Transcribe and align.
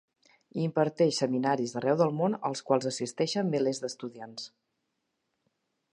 Imparteix 0.67 1.19
seminaris 1.23 1.75
arreu 1.81 1.99
del 2.01 2.15
món 2.21 2.37
als 2.51 2.65
quals 2.71 2.89
assisteixen 2.93 3.53
milers 3.57 3.83
d'estudiants. 3.85 4.51